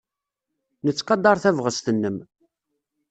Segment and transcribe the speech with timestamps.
[0.85, 2.17] Nettqadar tabɣest-nnem.